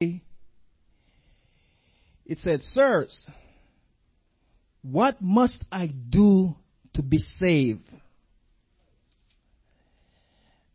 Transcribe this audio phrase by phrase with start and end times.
[0.00, 0.20] it
[2.42, 3.26] said, Sirs,
[4.82, 6.54] what must I do
[6.94, 7.88] to be saved?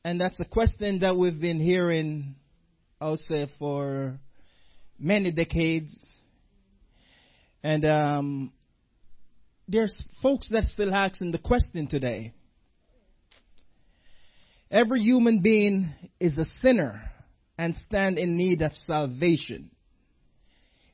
[0.04, 2.36] And that's a question that we've been hearing,
[3.00, 4.20] I would say, for
[5.00, 5.96] many decades.
[7.64, 8.52] And um,
[9.70, 12.34] there's folks that still asking the question today.
[14.70, 17.13] Every human being is a sinner
[17.58, 19.70] and stand in need of salvation.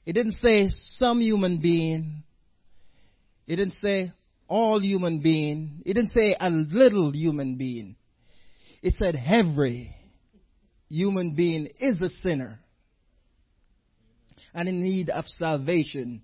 [0.05, 2.23] It didn't say some human being.
[3.47, 4.11] It didn't say
[4.47, 5.81] all human being.
[5.85, 7.95] It didn't say a little human being.
[8.81, 9.95] It said every
[10.87, 12.59] human being is a sinner
[14.53, 16.21] and in need of salvation.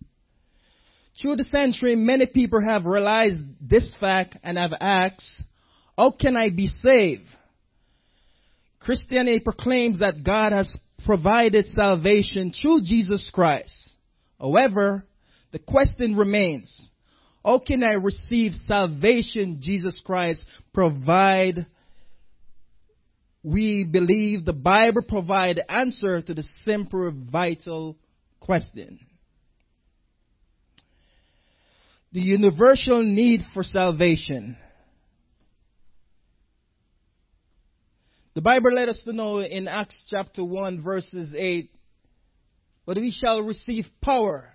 [1.21, 5.43] Through the century, many people have realized this fact and have asked,
[5.97, 7.23] how can I be saved?
[8.85, 13.73] Christianity proclaims that God has provided salvation through Jesus Christ.
[14.39, 15.03] However,
[15.51, 16.71] the question remains,
[17.43, 21.65] how can I receive salvation Jesus Christ provide?
[23.41, 27.97] We believe the Bible provide the answer to the simple, vital
[28.39, 28.99] question.
[32.11, 34.57] The universal need for salvation.
[38.35, 41.71] The Bible let us to know in Acts chapter 1 verses 8,
[42.85, 44.49] but we shall receive power.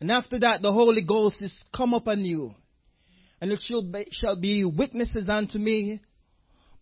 [0.00, 2.54] And after that the Holy Ghost is come upon you.
[3.40, 6.00] And it shall be, shall be witnesses unto me,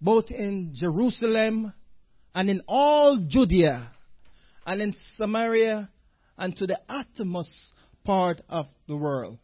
[0.01, 1.73] both in Jerusalem
[2.35, 3.93] and in all Judea
[4.67, 5.89] and in Samaria
[6.37, 7.55] and to the uttermost
[8.05, 9.39] part of the world.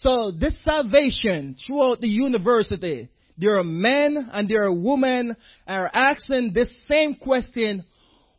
[0.00, 6.52] So this salvation throughout the university there are men and there are women are asking
[6.54, 7.84] this same question,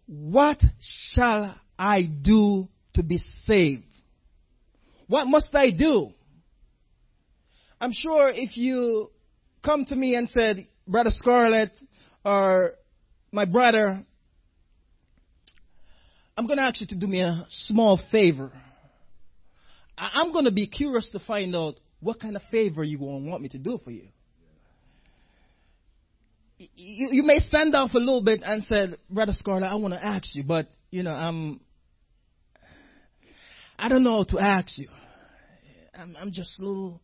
[0.08, 0.62] what
[1.12, 3.84] shall I do to be saved?
[5.08, 6.12] What must I do?
[7.80, 9.12] I'm sure if you
[9.64, 11.72] come to me and said, Brother Scarlett
[12.24, 12.74] or
[13.32, 14.04] my brother,
[16.38, 18.52] I'm going to ask you to do me a small favor.
[19.98, 23.50] I'm going to be curious to find out what kind of favor you want me
[23.50, 24.08] to do for you
[26.58, 30.04] you, you may stand off a little bit and said, Brother Scarlett, I want to
[30.04, 31.60] ask you, but you know, I'm
[33.78, 34.88] I don't know how to ask you.
[35.98, 37.02] I'm, I'm just a little,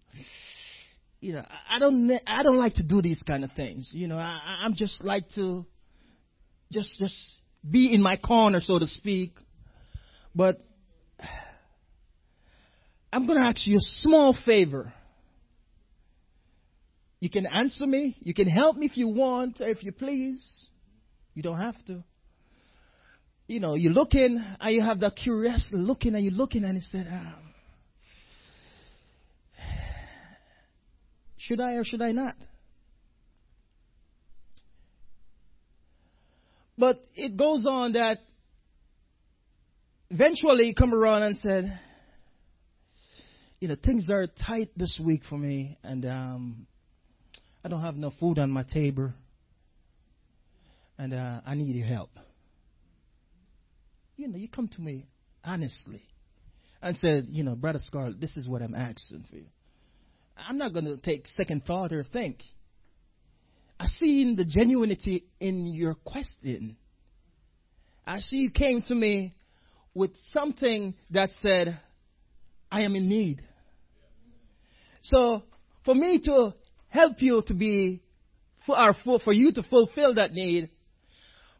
[1.20, 3.90] you know, I don't I don't like to do these kind of things.
[3.94, 5.66] You know, I, I'm just like to
[6.72, 7.16] just just
[7.70, 9.34] be in my corner, so to speak.
[10.34, 10.58] But
[13.12, 14.94] I'm going to ask you a small favor.
[17.22, 18.18] You can answer me.
[18.20, 20.44] You can help me if you want or if you please.
[21.36, 22.04] You don't have to.
[23.48, 26.82] You know, you're looking and you have that curiosity looking and you're looking and you
[26.82, 27.36] said, um,
[31.38, 32.34] should I or should I not?
[36.76, 38.18] But it goes on that
[40.10, 41.80] eventually you come around and said,
[43.60, 46.68] you know, things are tight this week for me and um,
[47.64, 49.14] I don't have enough food on my table,
[50.98, 52.10] and uh, I need your help.
[54.18, 55.06] You know, you come to me
[55.44, 56.04] honestly
[56.82, 59.46] and said, you know, Brother Scarlett, this is what I'm asking for you.
[60.38, 62.40] I'm not going to take second thought or think.
[63.80, 66.78] I see in the genuinity in your question.
[68.06, 69.34] I see you came to me
[69.94, 71.80] with something that said,
[72.72, 73.42] I am in need.
[75.04, 75.44] So,
[75.84, 76.54] for me to
[76.92, 78.02] help you to be,
[78.66, 80.70] for, for you to fulfill that need,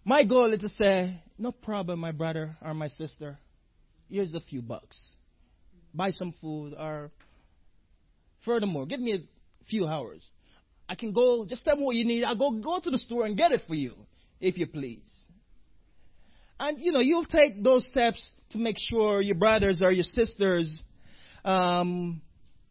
[0.04, 3.40] my goal is to say, no problem, my brother or my sister.
[4.10, 4.98] Here's a few bucks.
[5.94, 7.12] Buy some food or
[8.46, 10.22] furthermore, give me a few hours.
[10.88, 12.26] I can go, just tell me what you need.
[12.26, 13.96] I'll go, go to the store and get it for you,
[14.42, 15.10] if you please.
[16.60, 20.82] And, you know, you'll take those steps to make sure your brothers or your sisters,
[21.46, 22.22] um,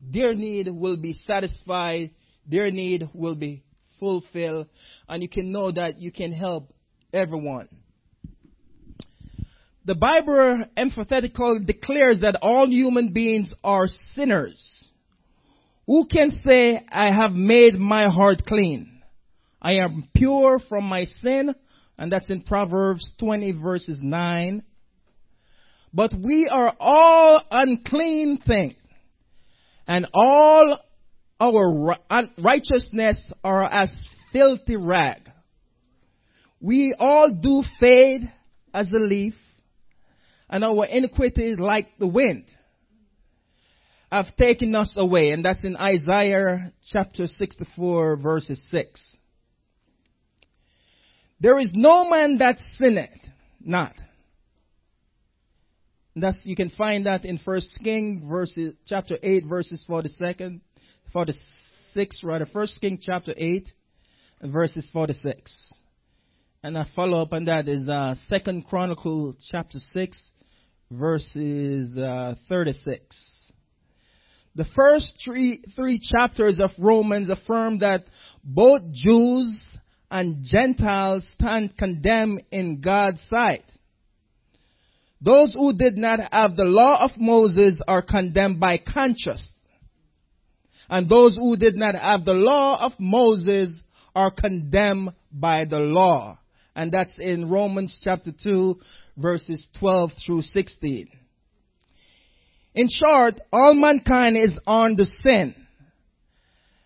[0.00, 2.10] their need will be satisfied
[2.50, 3.62] their need will be
[3.98, 4.68] fulfilled,
[5.08, 6.72] and you can know that you can help
[7.12, 7.68] everyone.
[9.84, 14.60] The Bible emphatically declares that all human beings are sinners.
[15.86, 19.02] Who can say, I have made my heart clean?
[19.60, 21.54] I am pure from my sin,
[21.98, 24.62] and that's in Proverbs 20 verses 9.
[25.92, 28.76] But we are all unclean things,
[29.86, 30.78] and all
[31.40, 31.96] our
[32.38, 33.90] righteousness are as
[34.32, 35.22] filthy rag.
[36.60, 38.30] We all do fade
[38.74, 39.34] as a leaf,
[40.48, 42.44] and our iniquity like the wind
[44.12, 45.30] have taken us away.
[45.30, 49.16] And that's in Isaiah chapter 64 verses 6.
[51.40, 53.10] There is no man that sinneth
[53.60, 53.94] not.
[56.16, 60.60] That's, you can find that in First King verses, chapter 8 verses 42nd,
[61.12, 63.68] 46 rather, First King chapter 8
[64.42, 65.72] verses 46.
[66.62, 70.30] And a follow up on that is, uh, Second Chronicle chapter 6
[70.90, 73.50] verses, uh, 36.
[74.56, 78.04] The first three, three chapters of Romans affirm that
[78.42, 79.78] both Jews
[80.10, 83.64] and Gentiles stand condemned in God's sight.
[85.20, 89.48] Those who did not have the law of Moses are condemned by conscience.
[90.90, 93.78] And those who did not have the law of Moses
[94.14, 96.36] are condemned by the law.
[96.74, 98.76] And that's in Romans chapter 2
[99.16, 101.08] verses 12 through 16.
[102.74, 105.54] In short, all mankind is on the sin.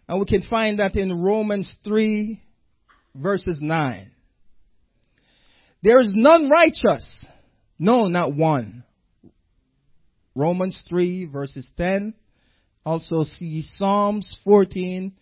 [0.06, 2.42] And we can find that in Romans 3
[3.14, 4.10] verses 9.
[5.82, 7.26] There is none righteous.
[7.78, 8.84] No, not one.
[10.36, 12.14] Romans 3 verses 10.
[12.84, 15.12] Also see Psalms 14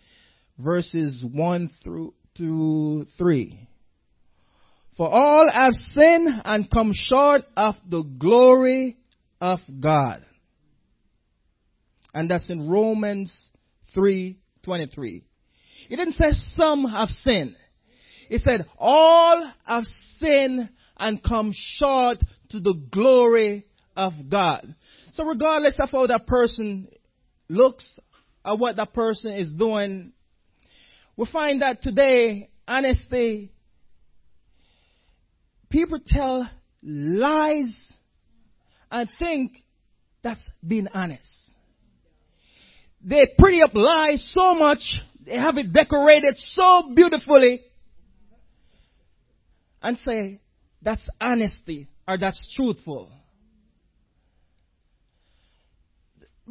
[0.58, 3.68] verses 1 through to 3.
[4.96, 8.96] For all have sinned and come short of the glory
[9.40, 10.24] of God.
[12.14, 13.32] And that's in Romans
[13.94, 15.22] 3:23.
[15.88, 17.56] It didn't say some have sinned.
[18.28, 19.84] It said all have
[20.18, 22.18] sinned and come short
[22.50, 23.64] to the glory
[23.96, 24.74] of God.
[25.14, 26.88] So regardless of how that person
[27.52, 27.98] looks
[28.44, 30.12] at what that person is doing,
[31.16, 33.52] we find that today, honesty,
[35.70, 36.48] people tell
[36.82, 37.94] lies
[38.90, 39.52] and think
[40.22, 41.28] that's being honest.
[43.04, 44.80] They pretty up lies so much,
[45.24, 47.62] they have it decorated so beautifully,
[49.82, 50.40] and say
[50.80, 53.10] that's honesty or that's truthful.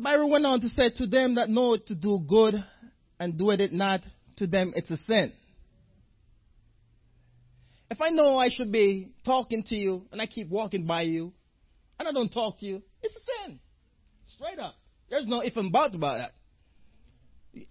[0.02, 2.56] Byron went on to say to them that know to do good
[3.20, 4.02] and do it not,
[4.38, 5.32] to them it's a sin.
[7.92, 11.34] If I know I should be talking to you and I keep walking by you
[12.00, 13.60] and I don't talk to you, it's a sin.
[14.28, 14.76] Straight up.
[15.10, 16.32] There's no if and buts about that.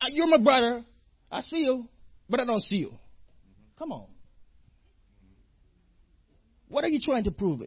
[0.00, 0.84] Uh, you're my brother.
[1.32, 1.88] I see you,
[2.28, 2.92] but I don't see you.
[3.78, 4.06] Come on.
[6.68, 7.62] What are you trying to prove?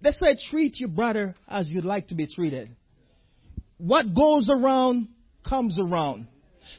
[0.00, 2.74] They say treat your brother as you'd like to be treated.
[3.84, 5.08] What goes around
[5.46, 6.26] comes around.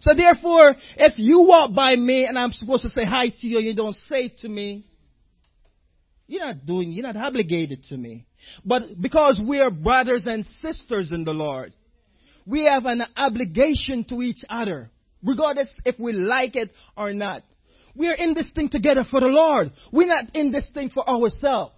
[0.02, 3.58] So therefore, if you walk by me and I'm supposed to say hi to you
[3.58, 4.88] and you don't say to me,
[6.26, 8.26] you're not doing, you're not obligated to me.
[8.66, 11.74] But because we are brothers and sisters in the Lord,
[12.48, 14.90] we have an obligation to each other,
[15.24, 17.44] regardless if we like it or not.
[17.96, 19.72] We are in this thing together for the Lord.
[19.92, 21.74] We're not in this thing for ourselves.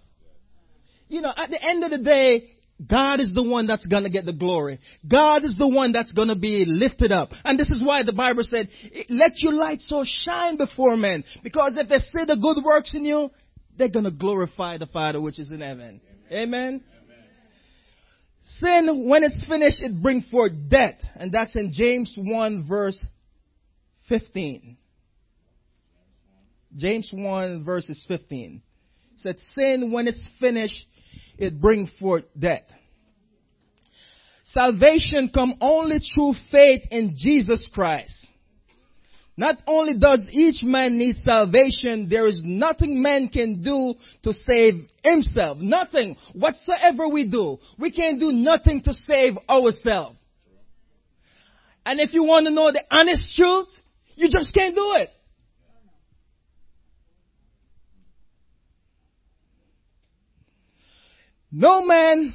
[1.08, 2.50] You know, at the end of the day,
[2.86, 4.78] God is the one that's gonna get the glory.
[5.06, 7.30] God is the one that's gonna be lifted up.
[7.44, 8.68] And this is why the Bible said,
[9.08, 11.24] let your light so shine before men.
[11.42, 13.30] Because if they see the good works in you,
[13.76, 16.00] they're gonna glorify the Father which is in heaven.
[16.30, 16.32] Amen.
[16.32, 16.82] Amen.
[18.58, 20.96] Sin, when it's finished, it brings forth death.
[21.16, 23.04] And that's in James 1 verse
[24.08, 24.76] 15.
[26.76, 28.62] James 1 verses 15.
[29.14, 30.86] It said, sin, when it's finished,
[31.38, 32.64] it brings forth death.
[34.44, 38.26] Salvation come only through faith in Jesus Christ.
[39.36, 44.88] Not only does each man need salvation, there is nothing man can do to save
[45.04, 45.58] himself.
[45.58, 46.16] Nothing.
[46.32, 50.16] Whatsoever we do, we can't do nothing to save ourselves.
[51.86, 53.68] And if you want to know the honest truth,
[54.16, 55.10] you just can't do it.
[61.50, 62.34] No man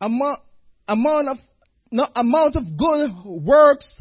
[0.00, 1.36] amount, of
[1.90, 3.92] no amount of good works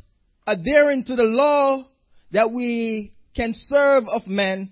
[0.48, 1.86] adhering to the law
[2.32, 4.72] that we can serve of men.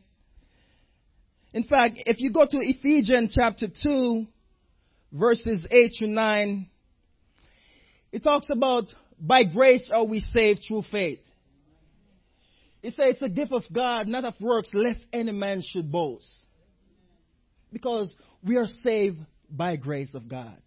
[1.53, 4.25] In fact, if you go to Ephesians chapter 2,
[5.11, 6.69] verses 8 to 9,
[8.13, 8.85] it talks about
[9.19, 11.19] by grace are we saved through faith.
[12.81, 16.46] It says it's a gift of God, not of works, lest any man should boast
[17.71, 19.17] because we are saved
[19.49, 20.57] by grace of God.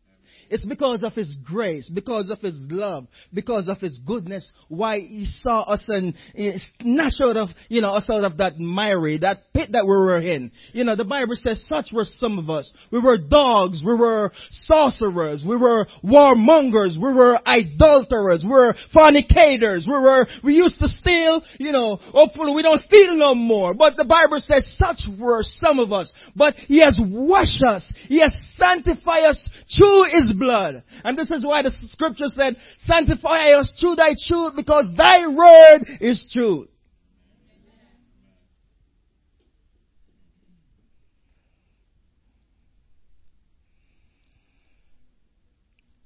[0.51, 5.25] It's because of His grace, because of His love, because of His goodness, why He
[5.25, 9.53] saw us and eh, snatched out of, you know, us out of that miry, that
[9.55, 10.51] pit that we were in.
[10.73, 12.71] You know, the Bible says such were some of us.
[12.91, 19.87] We were dogs, we were sorcerers, we were warmongers, we were adulterers, we were fornicators,
[19.87, 23.73] we were, we used to steal, you know, hopefully we don't steal no more.
[23.73, 26.13] But the Bible says such were some of us.
[26.35, 27.87] But He has washed us.
[28.09, 30.83] He has sanctified us through His blood.
[31.05, 35.87] And this is why the scripture said, sanctify us through thy truth because thy word
[36.01, 36.67] is truth.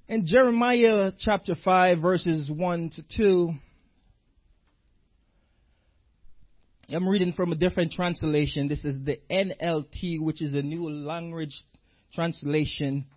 [0.07, 3.49] In Jeremiah chapter 5 verses 1 to 2,
[6.93, 8.67] I'm reading from a different translation.
[8.67, 11.63] This is the NLT, which is a new language
[12.13, 13.07] translation.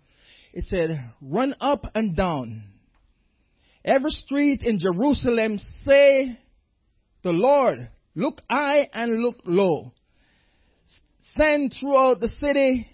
[0.53, 2.63] It said, run up and down.
[3.85, 6.37] Every street in Jerusalem say,
[7.23, 9.93] the Lord, look high and look low.
[11.37, 12.87] Send throughout the city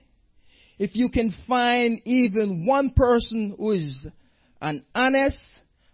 [0.78, 4.06] if you can find even one person who is
[4.62, 5.38] an honest,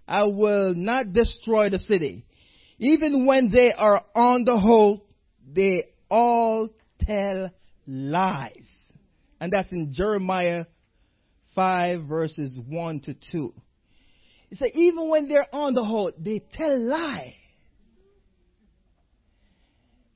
[0.07, 2.25] I will not destroy the city.
[2.79, 5.05] Even when they are on the whole,
[5.53, 7.51] they all tell
[7.85, 8.69] lies.
[9.39, 10.65] And that's in Jeremiah
[11.55, 13.53] 5 verses 1 to 2.
[14.49, 17.35] He said, even when they're on the whole, they tell lie.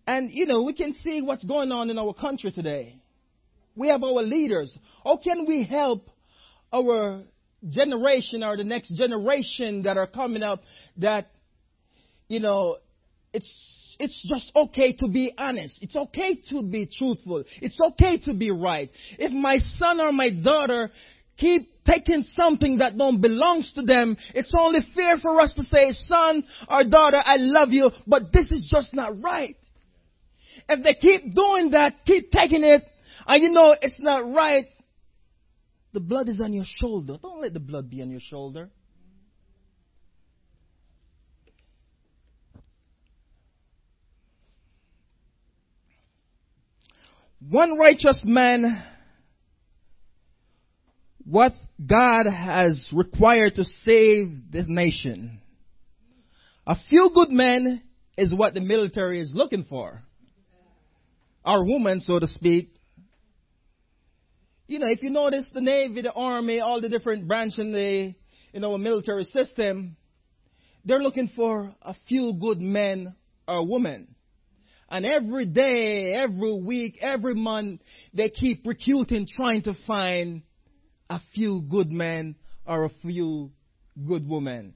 [0.08, 2.98] And, you know, we can see what's going on in our country today.
[3.76, 4.76] We have our leaders.
[5.04, 6.10] How can we help
[6.72, 7.24] our
[7.68, 10.62] generation or the next generation that are coming up
[10.98, 11.30] that
[12.28, 12.78] you know,
[13.34, 13.52] it's
[14.00, 15.78] it's just okay to be honest.
[15.82, 17.44] It's okay to be truthful.
[17.62, 18.90] It's okay to be right.
[19.18, 20.92] If my son or my daughter
[21.38, 25.92] keep taking something that don't belongs to them, it's only fair for us to say,
[25.92, 29.56] son or daughter, I love you, but this is just not right.
[30.68, 32.84] If they keep doing that, keep taking it,
[33.28, 34.66] and you know it's not right,
[35.94, 37.18] the blood is on your shoulder.
[37.22, 38.70] Don't let the blood be on your shoulder.
[47.50, 48.84] one righteous man,
[51.26, 51.54] what
[51.84, 55.42] God has required to save this nation.
[56.68, 57.82] A few good men
[58.18, 60.02] is what the military is looking for.
[61.44, 62.70] Our women, so to speak.
[64.68, 68.16] You know, if you notice the Navy, the Army, all the different branches in the,
[68.54, 69.96] you know, military system,
[70.86, 73.16] they're looking for a few good men
[73.48, 74.16] or women.
[74.90, 77.82] And every day, every week, every month,
[78.14, 80.44] they keep recruiting, trying to find
[81.10, 82.36] a few good men
[82.66, 83.52] or a few
[84.08, 84.74] good women.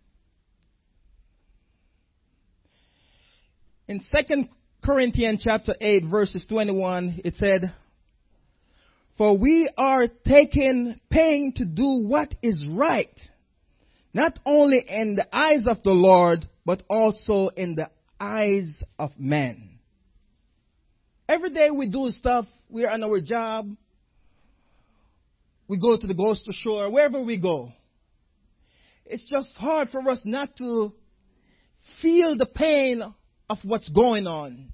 [3.88, 4.44] In 2
[4.86, 7.74] Corinthians chapter 8 verses 21, it said,
[9.18, 13.20] For we are taking pain to do what is right,
[14.14, 18.70] not only in the eyes of the Lord, but also in the eyes
[19.00, 19.80] of men.
[21.28, 22.46] Every day we do stuff.
[22.70, 23.76] We're on our job.
[25.70, 27.72] We go to the grocery store, wherever we go.
[29.06, 30.92] It's just hard for us not to
[32.02, 33.04] feel the pain
[33.50, 34.74] of what's going on.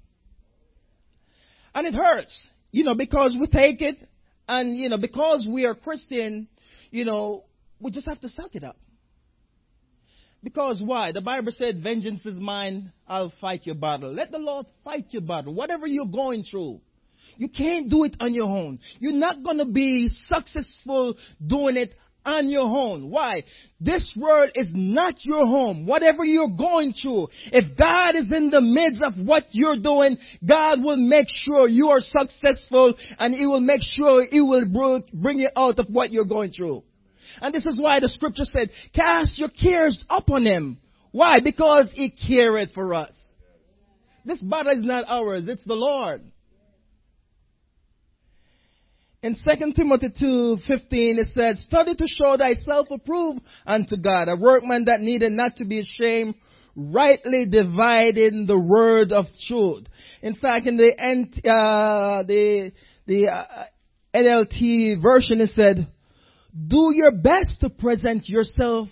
[1.74, 4.08] And it hurts, you know, because we take it
[4.48, 6.48] and, you know, because we are Christian,
[6.90, 7.44] you know,
[7.78, 8.78] we just have to suck it up.
[10.42, 11.12] Because why?
[11.12, 14.12] The Bible said, Vengeance is mine, I'll fight your battle.
[14.12, 15.52] Let the Lord fight your battle.
[15.52, 16.80] Whatever you're going through,
[17.36, 18.78] you can't do it on your own.
[18.98, 23.08] You're not going to be successful doing it on your own.
[23.10, 23.44] Why?
[23.80, 25.86] This world is not your home.
[25.86, 30.82] Whatever you're going through, if God is in the midst of what you're doing, God
[30.82, 35.50] will make sure you are successful and He will make sure He will bring you
[35.56, 36.82] out of what you're going through.
[37.40, 40.78] And this is why the scripture said, cast your cares upon him.
[41.12, 41.40] Why?
[41.40, 43.14] Because he careth for us.
[44.24, 46.22] This battle is not ours, it's the Lord.
[49.26, 54.84] In 2 Timothy 2:15 it says, Study to show thyself approved unto God, a workman
[54.84, 56.36] that needed not to be ashamed,
[56.76, 59.88] rightly dividing the word of truth.
[60.22, 60.92] In fact, in the,
[61.50, 62.70] uh, the,
[63.06, 63.64] the uh,
[64.14, 65.88] NLT version, it said,
[66.68, 68.88] do your best to present yourself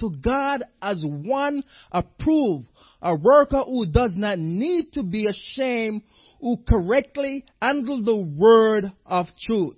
[0.00, 2.66] to God as one approved,
[3.00, 6.02] a worker who does not need to be ashamed,
[6.40, 9.76] who correctly handle the word of truth.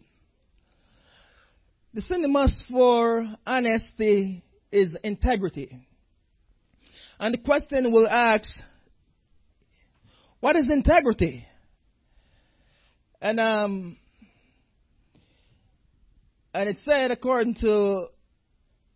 [1.93, 5.77] The synonymous for honesty is integrity.
[7.19, 8.49] And the question will ask,
[10.39, 11.45] what is integrity?
[13.21, 13.99] And um,
[16.55, 18.07] and it said according to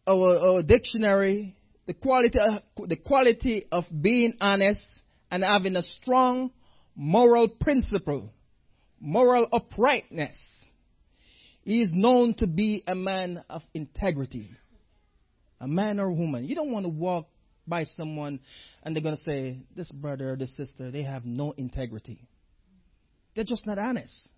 [0.07, 1.54] our, our dictionary,
[1.87, 2.38] the quality
[2.79, 4.85] the quality of being honest
[5.31, 6.50] and having a strong
[6.95, 8.33] moral principle,
[9.00, 10.37] moral uprightness.
[11.62, 14.50] He is known to be a man of integrity,
[15.61, 16.45] a man or woman.
[16.45, 17.26] You don't want to walk
[17.67, 18.41] by someone
[18.83, 22.29] and they're going to say, this brother or this sister, they have no integrity.
[23.35, 24.29] They're just not honest.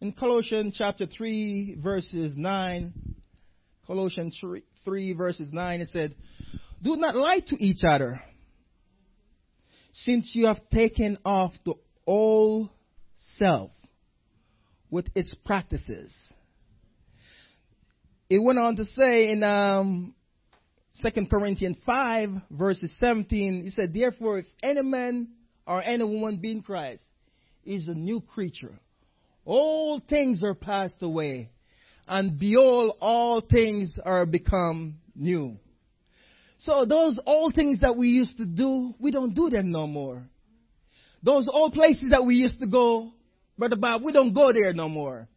[0.00, 2.92] In Colossians chapter 3, verses 9,
[3.86, 6.14] Colossians 3, 3 verses 9, it said,
[6.82, 8.20] Do not lie to each other,
[9.92, 11.74] since you have taken off the
[12.06, 12.70] old
[13.38, 13.70] self
[14.90, 16.14] with its practices.
[18.30, 20.14] It went on to say in um,
[21.02, 25.28] 2 Corinthians 5, verses 17, it said, Therefore, if any man
[25.66, 27.02] or any woman be in Christ,
[27.64, 28.78] is a new creature.
[29.44, 31.50] All things are passed away,
[32.06, 35.56] and behold, all things are become new.
[36.58, 40.22] So those old things that we used to do, we don't do them no more.
[41.22, 43.12] Those old places that we used to go,
[43.58, 45.28] Brother Bob, we don't go there no more.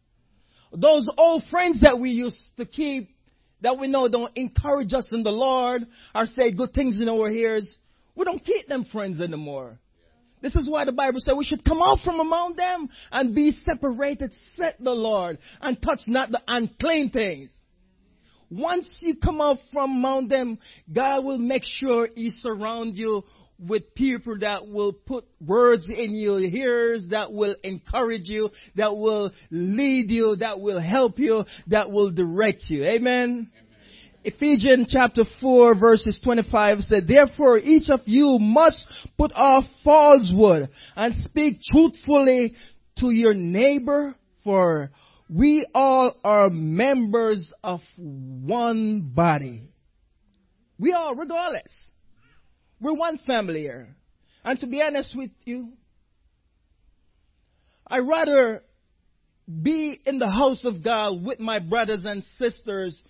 [0.72, 3.08] Those old friends that we used to keep,
[3.62, 7.30] that we know don't encourage us in the Lord, or say good things in our
[7.30, 7.78] ears,
[8.14, 9.78] we don't keep them friends anymore.
[10.40, 13.52] This is why the Bible said we should come out from among them and be
[13.52, 17.50] separated, said the Lord, and touch not the unclean things.
[18.50, 20.58] Once you come out from among them,
[20.92, 23.24] God will make sure He surround you
[23.58, 29.32] with people that will put words in your ears, that will encourage you, that will
[29.50, 32.84] lead you, that will help you, that will direct you.
[32.84, 33.50] Amen.
[33.52, 33.67] Amen.
[34.24, 41.24] Ephesians chapter 4 verses 25 said, Therefore each of you must put off falsehood and
[41.24, 42.54] speak truthfully
[42.98, 44.90] to your neighbor for
[45.30, 49.68] we all are members of one body.
[50.78, 51.72] We are regardless.
[52.80, 53.94] We're one family here.
[54.44, 55.72] And to be honest with you,
[57.86, 58.62] I'd rather
[59.62, 63.00] be in the house of God with my brothers and sisters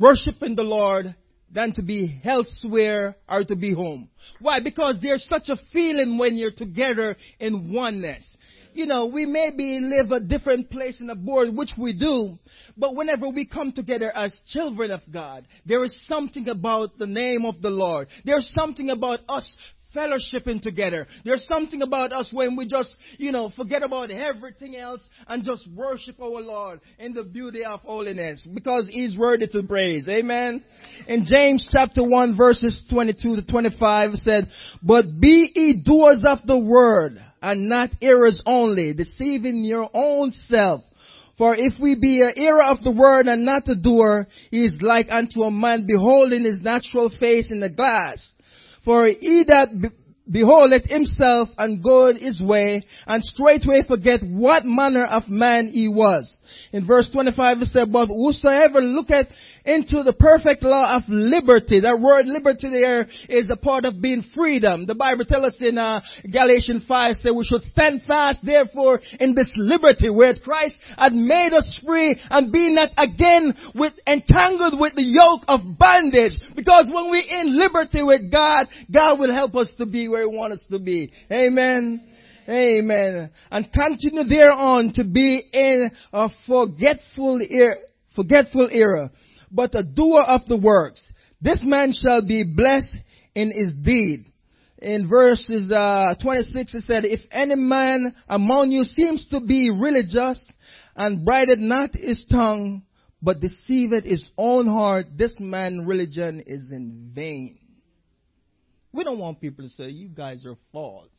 [0.00, 1.14] worshiping the Lord
[1.52, 4.08] than to be elsewhere or to be home.
[4.40, 4.60] Why?
[4.60, 8.36] Because there's such a feeling when you're together in oneness.
[8.72, 12.38] You know, we maybe live a different place in a board, which we do,
[12.76, 17.44] but whenever we come together as children of God, there is something about the name
[17.44, 18.06] of the Lord.
[18.24, 19.56] There's something about us
[19.94, 21.06] fellowshipping together.
[21.24, 25.68] There's something about us when we just, you know, forget about everything else and just
[25.74, 30.08] worship our Lord in the beauty of holiness because He's worthy to praise.
[30.08, 30.64] Amen.
[31.06, 34.48] In James chapter 1 verses 22 to 25 said,
[34.82, 40.82] But be ye doers of the word and not hearers only, deceiving your own self.
[41.38, 44.78] For if we be a hearer of the word and not a doer, he is
[44.82, 48.34] like unto a man beholding his natural face in the glass.
[48.90, 49.88] For he that be-
[50.28, 56.36] beholdeth himself and goeth his way, and straightway forget what manner of man he was.
[56.72, 59.28] In verse 25 it said, But whosoever looketh
[59.64, 64.24] into the perfect law of liberty, that word liberty there is a part of being
[64.34, 64.86] freedom.
[64.86, 69.34] The Bible tells us in uh, Galatians 5 that we should stand fast therefore in
[69.34, 74.94] this liberty where Christ had made us free and be not again with entangled with
[74.94, 76.32] the yoke of bondage.
[76.56, 80.36] Because when we're in liberty with God, God will help us to be where He
[80.36, 81.12] wants us to be.
[81.30, 82.06] Amen.
[82.48, 83.30] Amen.
[83.50, 87.76] And continue thereon to be in a forgetful era,
[88.16, 89.10] forgetful era,
[89.50, 91.02] but a doer of the works.
[91.40, 92.96] This man shall be blessed
[93.34, 94.26] in his deed.
[94.78, 100.42] In verses uh, 26 it said, If any man among you seems to be religious
[100.96, 102.82] and bridleth not his tongue,
[103.22, 107.58] but deceiveth his own heart, this man religion is in vain.
[108.92, 111.10] We don't want people to say, you guys are false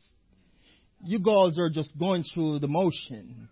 [1.04, 3.48] you girls are just going through the motion.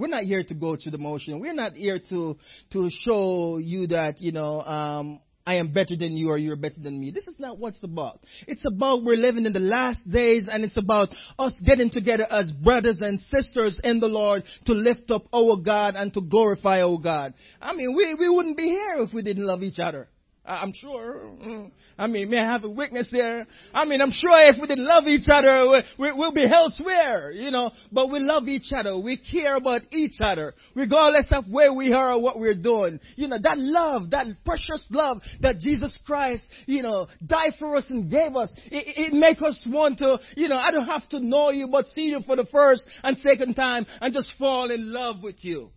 [0.00, 1.40] We're not here to go through the motion.
[1.40, 2.38] We're not here to
[2.72, 6.80] to show you that you know um, I am better than you or you're better
[6.80, 7.10] than me.
[7.10, 8.20] This is not what it's about.
[8.46, 12.50] It's about we're living in the last days and it's about us getting together as
[12.50, 16.98] brothers and sisters in the Lord to lift up our God and to glorify our
[16.98, 17.34] God.
[17.60, 20.08] I mean, we, we wouldn't be here if we didn't love each other.
[20.44, 21.20] I'm sure.
[21.44, 21.70] Mm.
[21.98, 23.46] I mean, may I have a witness there?
[23.74, 27.50] I mean, I'm sure if we didn't love each other, we, will be elsewhere, you
[27.50, 27.70] know.
[27.92, 28.98] But we love each other.
[28.98, 33.00] We care about each other, regardless of where we are or what we're doing.
[33.16, 37.84] You know, that love, that precious love that Jesus Christ, you know, died for us
[37.90, 41.20] and gave us, it, it makes us want to, you know, I don't have to
[41.20, 44.90] know you, but see you for the first and second time and just fall in
[44.90, 45.70] love with you.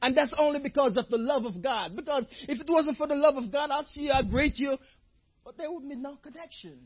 [0.00, 1.96] And that's only because of the love of God.
[1.96, 4.76] Because if it wasn't for the love of God, I'd see you, I'd greet you,
[5.44, 6.78] but there would be no connection.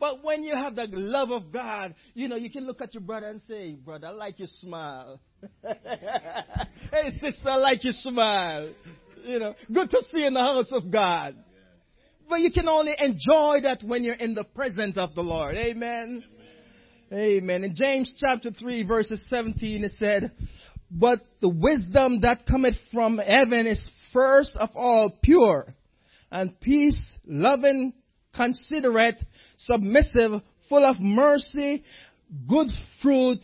[0.00, 3.02] But when you have the love of God, you know, you can look at your
[3.02, 5.20] brother and say, brother, I like your smile.
[5.62, 8.72] hey, sister, I like your smile.
[9.22, 11.36] You know, good to see you in the house of God.
[12.30, 15.54] But you can only enjoy that when you're in the presence of the Lord.
[15.54, 16.24] Amen.
[17.12, 17.20] Amen.
[17.20, 17.64] Amen.
[17.64, 20.32] In James chapter 3 verses 17 it said,
[20.90, 25.74] but the wisdom that cometh from heaven is first of all pure,
[26.30, 27.92] and peace, loving,
[28.34, 29.22] considerate,
[29.58, 31.84] submissive, full of mercy,
[32.48, 32.68] good
[33.02, 33.40] fruit,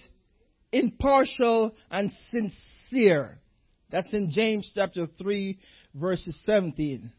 [0.73, 3.39] impartial, and sincere.
[3.91, 5.59] That's in James chapter 3
[5.95, 7.11] verses 17.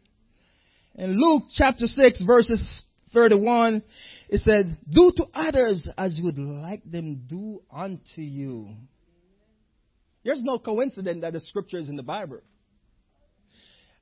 [0.96, 3.84] In Luke chapter 6 verses 31,
[4.30, 8.76] it said, do to others as you would like them do unto you.
[10.28, 12.42] There's no coincidence that the scripture is in the Bible.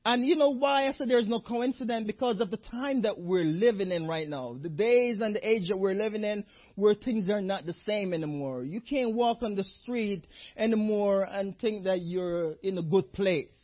[0.03, 2.07] And you know why I said there's no coincidence?
[2.07, 4.57] Because of the time that we're living in right now.
[4.59, 8.11] The days and the age that we're living in where things are not the same
[8.11, 8.63] anymore.
[8.63, 10.25] You can't walk on the street
[10.57, 13.55] anymore and think that you're in a good place.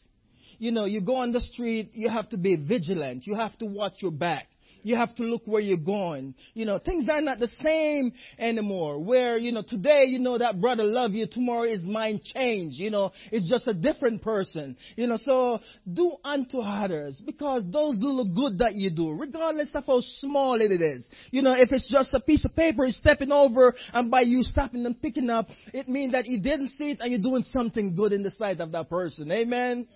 [0.60, 3.26] You know, you go on the street, you have to be vigilant.
[3.26, 4.46] You have to watch your back.
[4.84, 6.36] You have to look where you're going.
[6.54, 9.04] You know, things are not the same anymore.
[9.04, 12.74] Where, you know, today, you know, that brother love you, tomorrow his mind change.
[12.76, 14.78] You know, it's just a different person.
[14.96, 15.60] You know, so
[15.92, 20.72] do unto others because those little good that you do, regardless of how small it
[20.72, 21.06] is.
[21.32, 24.44] You know, if it's just a piece of paper he's stepping over and by you
[24.44, 27.96] stopping and picking up, it means that you didn't see it and you're doing something
[27.96, 29.32] good in the sight of that person.
[29.32, 29.88] Amen.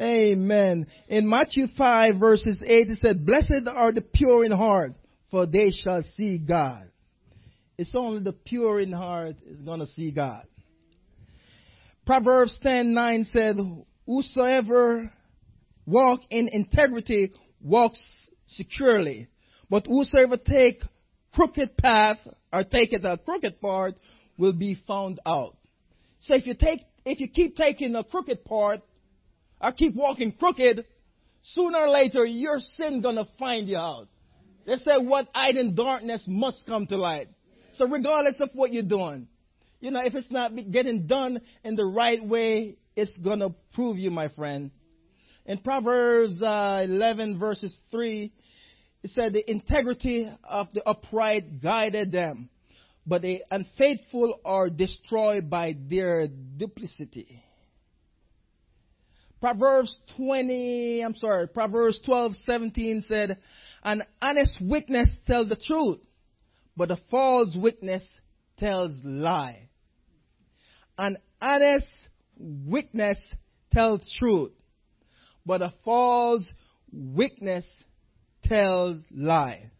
[0.00, 0.86] Amen.
[1.08, 4.92] In Matthew 5 verses 8 it said, Blessed are the pure in heart,
[5.30, 6.90] for they shall see God.
[7.78, 10.46] It's only the pure in heart is gonna see God.
[12.06, 13.56] Proverbs 10 9 said,
[14.06, 15.10] Whosoever
[15.86, 18.00] walk in integrity walks
[18.48, 19.28] securely,
[19.70, 20.82] but whosoever take
[21.34, 22.18] crooked path
[22.52, 23.94] or take it a crooked part
[24.36, 25.56] will be found out.
[26.20, 28.80] So if you take, if you keep taking a crooked part,
[29.60, 30.84] I keep walking crooked,
[31.42, 34.08] sooner or later your sin gonna find you out.
[34.66, 37.28] They say what hide in darkness must come to light.
[37.74, 39.28] So regardless of what you're doing,
[39.80, 44.10] you know, if it's not getting done in the right way, it's gonna prove you,
[44.10, 44.70] my friend.
[45.44, 48.32] In Proverbs uh, 11 verses 3,
[49.02, 52.48] it said the integrity of the upright guided them,
[53.06, 57.43] but the unfaithful are destroyed by their duplicity.
[59.44, 63.36] Proverbs 20, I'm sorry, Proverbs 12, 17 said,
[63.82, 66.00] an honest witness tells the truth,
[66.78, 68.06] but a false witness
[68.58, 69.68] tells lie.
[70.96, 71.86] An honest
[72.38, 73.18] witness
[73.70, 74.52] tells truth,
[75.44, 76.48] but a false
[76.90, 77.66] witness
[78.44, 79.70] tells lie.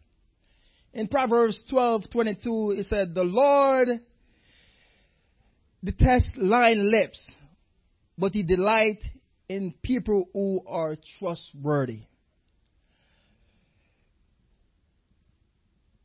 [0.93, 3.99] In Proverbs 12:22 it said, "The Lord
[5.83, 7.31] detests lying lips,
[8.15, 8.99] but he delight
[9.47, 12.01] in people who are trustworthy.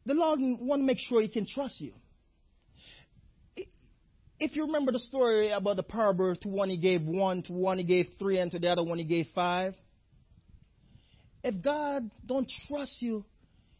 [0.06, 1.92] The Lord want to make sure He can trust you.
[4.38, 7.78] If you remember the story about the parable, to one He gave one, to one
[7.78, 9.74] He gave three, and to the other one He gave five.
[11.44, 13.24] If God don't trust you,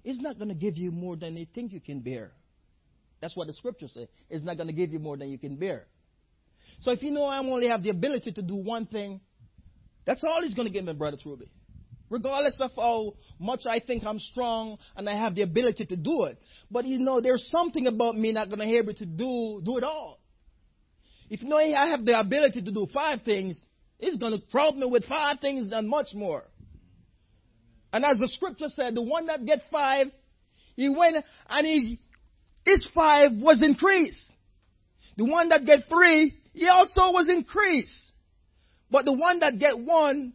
[0.02, 2.32] He's not going to give you more than you think you can bear.
[3.20, 4.08] That's what the scripture says.
[4.30, 5.84] It's not going to give you more than you can bear.
[6.80, 9.20] So if you know I only have the ability to do one thing,
[10.10, 11.48] that's all he's going to give me, Brother Truby.
[12.08, 16.24] Regardless of how much I think I'm strong and I have the ability to do
[16.24, 16.36] it.
[16.68, 19.78] But you know, there's something about me not going to be able to do, do
[19.78, 20.18] it all.
[21.28, 23.56] If you know I have the ability to do five things,
[23.98, 26.42] he's going to trouble me with five things and much more.
[27.92, 30.08] And as the scripture said, the one that get five,
[30.74, 31.18] he went
[31.48, 32.00] and he,
[32.64, 34.28] his five was increased.
[35.16, 38.09] The one that get three, he also was increased.
[38.90, 40.32] But the one that get one,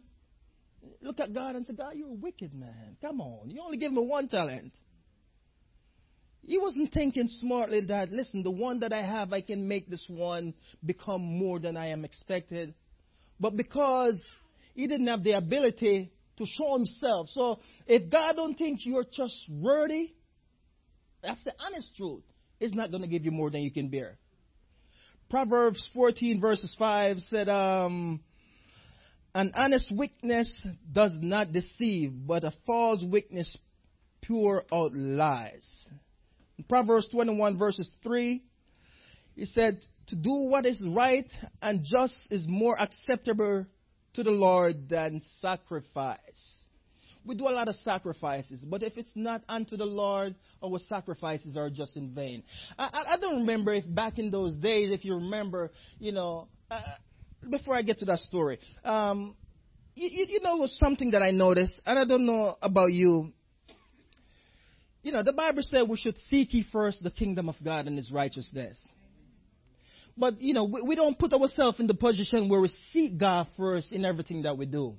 [1.02, 2.96] look at God and say, God, you're a wicked man.
[3.02, 3.50] Come on.
[3.50, 4.72] You only give me one talent.
[6.42, 10.06] He wasn't thinking smartly that, listen, the one that I have, I can make this
[10.08, 12.72] one become more than I am expected.
[13.40, 14.22] But because
[14.74, 17.28] he didn't have the ability to show himself.
[17.32, 20.12] So if God don't think you're trustworthy,
[21.22, 22.22] that's the honest truth.
[22.60, 24.16] It's not going to give you more than you can bear.
[25.28, 28.20] Proverbs 14 verses 5 said, um,
[29.36, 33.54] an honest witness does not deceive, but a false witness
[34.26, 35.88] pour out lies.
[36.56, 38.42] In Proverbs 21 verses 3,
[39.34, 41.28] he said, to do what is right
[41.60, 43.66] and just is more acceptable
[44.14, 46.64] to the Lord than sacrifice.
[47.26, 51.58] We do a lot of sacrifices, but if it's not unto the Lord, our sacrifices
[51.58, 52.42] are just in vain.
[52.78, 56.48] I, I don't remember if back in those days, if you remember, you know,
[57.50, 59.34] before I get to that story, um,
[59.94, 63.32] you, you know something that I noticed, and I don't know about you.
[65.02, 67.96] You know, the Bible said we should seek ye first the kingdom of God and
[67.96, 68.78] His righteousness.
[70.16, 73.46] But you know, we, we don't put ourselves in the position where we seek God
[73.56, 74.94] first in everything that we do.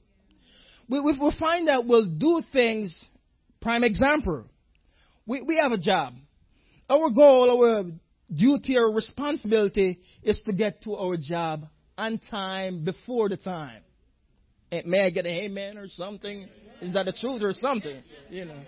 [0.89, 3.03] We, we, we find that we'll do things.
[3.59, 4.45] Prime example,
[5.25, 6.13] we, we have a job.
[6.89, 7.83] Our goal, our
[8.33, 11.65] duty, our responsibility is to get to our job
[11.97, 13.81] on time before the time.
[14.71, 16.47] And May I get an amen or something?
[16.81, 18.03] Is that the truth or something?
[18.29, 18.59] You know.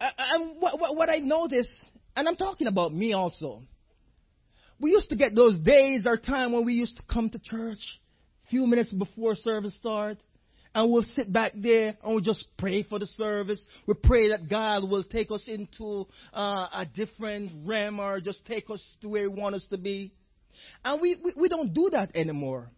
[0.00, 1.68] And what, what, what I notice,
[2.16, 3.62] and I'm talking about me also.
[4.78, 7.80] We used to get those days or time when we used to come to church
[8.48, 10.18] few minutes before service start
[10.74, 13.64] and we'll sit back there and we'll just pray for the service.
[13.86, 18.70] We pray that God will take us into uh, a different realm or just take
[18.70, 20.12] us to where He wants us to be.
[20.84, 22.70] And we, we, we don't do that anymore.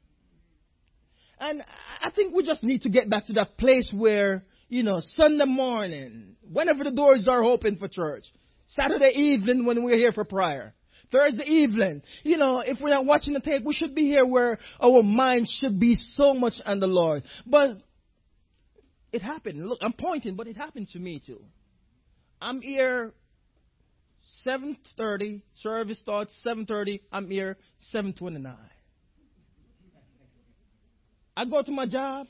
[1.38, 1.62] And
[2.00, 5.44] I think we just need to get back to that place where, you know, Sunday
[5.44, 8.24] morning, whenever the doors are open for church,
[8.68, 10.74] Saturday evening when we're here for prayer,
[11.10, 14.58] Thursday evening, you know, if we're not watching the tape, we should be here where
[14.80, 17.22] our mind should be so much on the Lord.
[17.46, 17.78] But
[19.12, 19.66] it happened.
[19.66, 21.42] Look, I'm pointing, but it happened to me too.
[22.40, 23.12] I'm here
[24.46, 25.42] 7:30.
[25.56, 27.00] Service starts 7:30.
[27.12, 27.56] I'm here
[27.92, 28.56] 7:29.
[31.36, 32.26] I go to my job.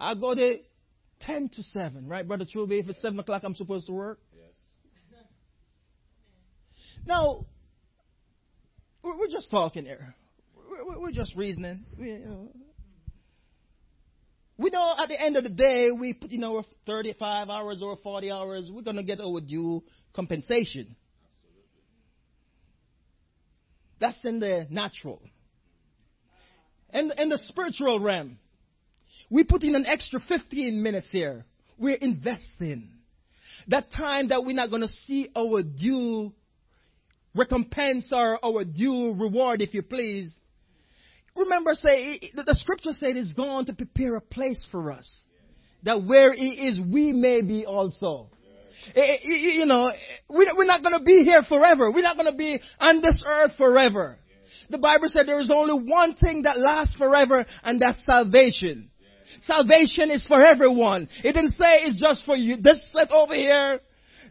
[0.00, 0.56] I go there
[1.20, 2.78] 10 to 7, right, Brother Truby?
[2.78, 4.18] If it's 7 o'clock, I'm supposed to work.
[7.06, 7.44] Now,
[9.02, 10.14] we're just talking here.
[10.98, 11.84] We're just reasoning.
[11.98, 12.48] We, know,
[14.56, 17.96] we know at the end of the day, we put in our 35 hours or
[18.02, 19.82] 40 hours, we're going to get our due
[20.14, 20.96] compensation.
[24.00, 25.20] That's in the natural.
[26.90, 28.38] And in the spiritual realm,
[29.30, 31.44] we put in an extra 15 minutes here.
[31.76, 32.90] We're investing.
[33.68, 36.32] That time that we're not going to see our due
[37.34, 40.34] recompense or our due reward, if you please.
[41.36, 45.24] Remember, say, the scripture said it's going to prepare a place for us.
[45.82, 48.28] That where He is, we may be also.
[48.94, 49.90] You know,
[50.28, 51.90] we're not going to be here forever.
[51.90, 54.16] We're not going to be on this earth forever.
[54.70, 58.90] The Bible said there is only one thing that lasts forever, and that's salvation.
[59.42, 61.08] Salvation is for everyone.
[61.22, 62.56] It didn't say it's just for you.
[62.56, 63.80] This set over here.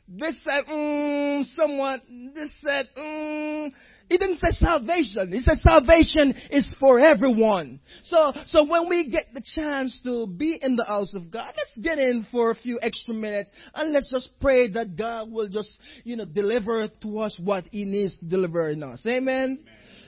[0.07, 2.01] This said, mm, somewhat.
[2.33, 3.71] This said, mm.
[4.09, 5.31] He didn't say salvation.
[5.31, 7.79] He said salvation is for everyone.
[8.03, 11.79] So, so when we get the chance to be in the house of God, let's
[11.81, 15.77] get in for a few extra minutes and let's just pray that God will just,
[16.03, 19.03] you know, deliver to us what He needs to deliver in us.
[19.07, 19.59] Amen.
[19.61, 19.65] Amen.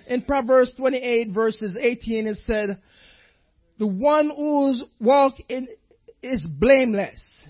[0.08, 2.78] In Proverbs 28 verses 18 it said,
[3.80, 5.68] the one whose walk in
[6.22, 7.48] is blameless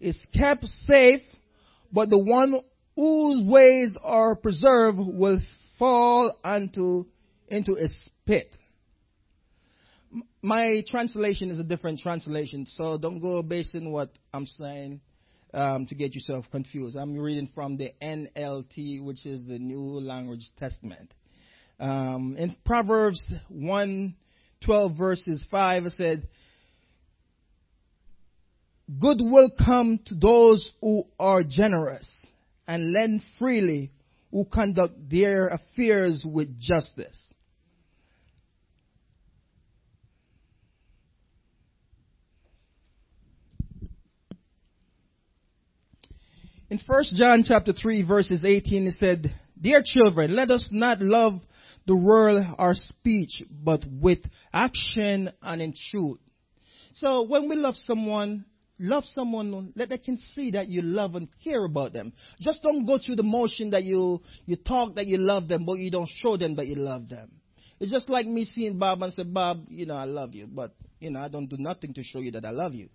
[0.00, 1.22] is kept safe,
[1.92, 2.54] but the one
[2.96, 5.40] whose ways are preserved will
[5.78, 7.04] fall unto,
[7.48, 8.54] into a spit.
[10.42, 15.00] My translation is a different translation, so don't go based on what I'm saying
[15.52, 16.96] um, to get yourself confused.
[16.96, 21.12] I'm reading from the NLT, which is the New Language Testament.
[21.78, 24.14] Um, in Proverbs 1
[24.64, 26.28] 12 verses 5, it said,
[28.88, 32.22] Good will come to those who are generous
[32.66, 33.92] and lend freely,
[34.30, 37.18] who conduct their affairs with justice.
[46.70, 51.40] In 1 John chapter 3 verses 18 it said, Dear children, let us not love
[51.86, 54.18] the world or speech, but with
[54.52, 56.18] action and in truth.
[56.94, 58.44] So when we love someone,
[58.78, 62.12] love someone, let they can see that you love and care about them.
[62.40, 65.78] Just don't go through the motion that you, you talk that you love them, but
[65.78, 67.30] you don't show them that you love them.
[67.80, 70.74] It's just like me seeing Bob and say, Bob, you know, I love you, but,
[71.00, 72.88] you know, I don't do nothing to show you that I love you.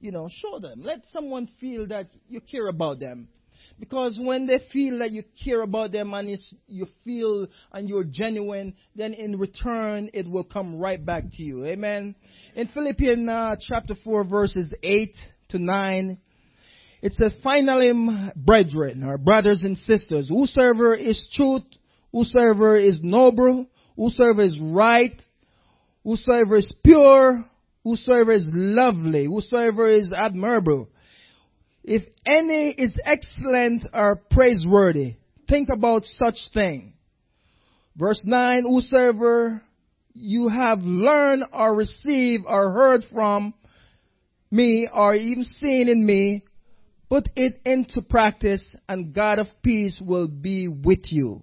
[0.00, 0.82] You know, show them.
[0.82, 3.28] Let someone feel that you care about them.
[3.82, 8.04] Because when they feel that you care about them and it's, you feel and you're
[8.04, 11.66] genuine, then in return it will come right back to you.
[11.66, 12.14] Amen.
[12.54, 15.10] In Philippians uh, chapter 4 verses 8
[15.48, 16.16] to 9,
[17.02, 17.90] it says, finally,
[18.36, 21.64] brethren, or brothers and sisters, whosoever is truth,
[22.12, 23.66] whosoever is noble,
[23.96, 25.20] whosoever is right,
[26.04, 27.44] whosoever is pure,
[27.82, 30.88] whosoever is lovely, whosoever is admirable,
[31.84, 35.16] if any is excellent or praiseworthy,
[35.48, 36.94] think about such thing.
[37.96, 39.62] Verse 9, whosoever
[40.14, 43.54] you have learned or received or heard from
[44.50, 46.42] me or even seen in me,
[47.08, 51.42] put it into practice and God of peace will be with you.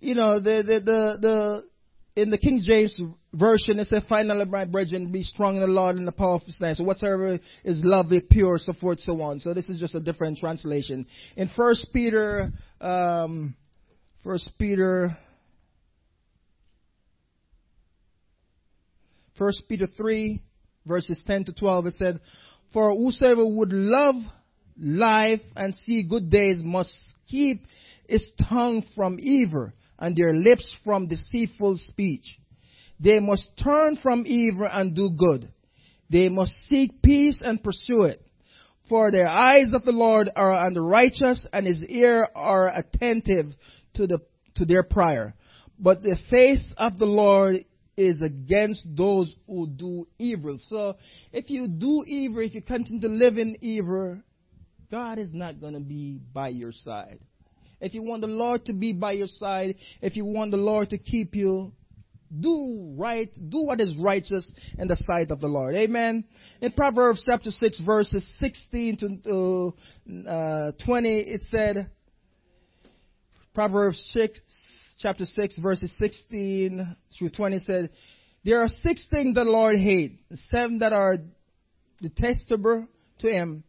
[0.00, 3.00] You know, the, the, the, the, in the King James
[3.32, 6.42] version, it says, finally, my brethren, be strong in the Lord and the power of
[6.42, 6.74] his name.
[6.74, 9.40] So whatsoever is lovely, pure, so forth, so on.
[9.40, 11.06] So this is just a different translation.
[11.36, 13.54] In First Peter, um,
[14.24, 15.16] First Peter,
[19.38, 20.42] First Peter 3,
[20.86, 22.20] verses 10 to 12, it said,
[22.72, 24.16] For whosoever would love
[24.78, 26.94] life and see good days must
[27.28, 27.62] keep
[28.08, 32.39] his tongue from evil and their lips from deceitful speech.
[33.02, 35.50] They must turn from evil and do good.
[36.10, 38.22] They must seek peace and pursue it.
[38.88, 43.54] For the eyes of the Lord are on the righteous and his ear are attentive
[43.94, 44.18] to the,
[44.56, 45.34] to their prayer.
[45.78, 47.64] But the face of the Lord
[47.96, 50.58] is against those who do evil.
[50.68, 50.96] So
[51.32, 54.18] if you do evil, if you continue to live in evil,
[54.90, 57.20] God is not going to be by your side.
[57.80, 60.90] If you want the Lord to be by your side, if you want the Lord
[60.90, 61.72] to keep you,
[62.38, 65.74] do right, do what is righteous in the sight of the Lord.
[65.74, 66.24] Amen.
[66.60, 69.74] In Proverbs chapter 6 verses 16 to
[70.28, 71.90] uh, 20, it said,
[73.54, 74.38] Proverbs 6,
[74.98, 77.90] chapter 6 verses 16 through 20 said,
[78.44, 80.16] there are six things the Lord hates,
[80.50, 81.16] seven that are
[82.00, 82.86] detestable
[83.18, 83.64] to him.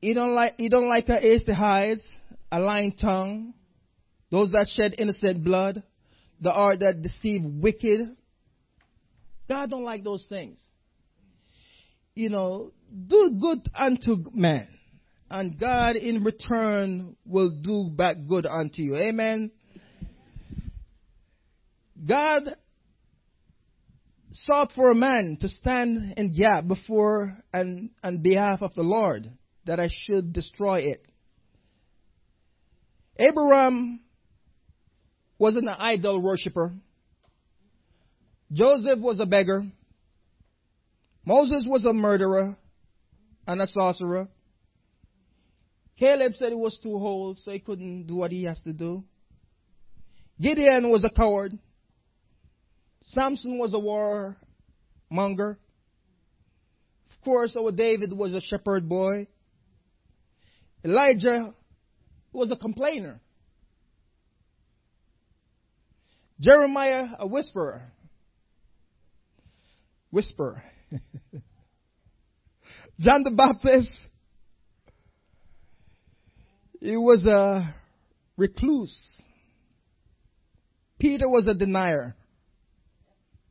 [0.00, 2.02] He don't like, he don't like a hasty hides,
[2.50, 3.54] a lying tongue,
[4.30, 5.82] those that shed innocent blood,
[6.44, 8.14] the art that deceive wicked.
[9.48, 10.60] God don't like those things.
[12.14, 12.70] You know,
[13.08, 14.68] do good unto man,
[15.30, 18.96] and God in return will do back good unto you.
[18.96, 19.50] Amen.
[22.06, 22.56] God
[24.32, 29.30] sought for a man to stand in gap before and on behalf of the Lord
[29.64, 31.04] that I should destroy it.
[33.16, 34.00] Abraham
[35.44, 36.72] wasn't an idol worshiper.
[38.50, 39.62] Joseph was a beggar.
[41.26, 42.56] Moses was a murderer
[43.46, 44.26] and a sorcerer.
[45.98, 49.04] Caleb said he was too old, so he couldn't do what he has to do.
[50.40, 51.52] Gideon was a coward.
[53.02, 54.38] Samson was a war
[55.10, 55.58] monger.
[57.10, 59.26] Of course, our David was a shepherd boy.
[60.82, 61.52] Elijah
[62.32, 63.20] was a complainer.
[66.40, 67.82] Jeremiah, a whisperer.
[70.10, 70.62] Whisper.
[73.00, 73.96] John the Baptist,
[76.80, 77.74] he was a
[78.36, 78.96] recluse.
[80.98, 82.14] Peter was a denier.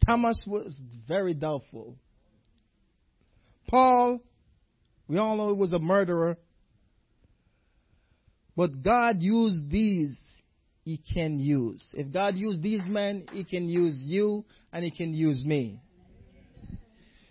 [0.05, 1.97] Thomas was very doubtful.
[3.67, 4.21] Paul,
[5.07, 6.37] we all know he was a murderer.
[8.55, 10.17] But God used these,
[10.83, 11.81] He can use.
[11.93, 15.79] If God used these men, He can use you and He can use me.